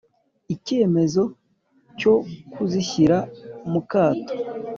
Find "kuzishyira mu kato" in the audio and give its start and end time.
2.51-4.33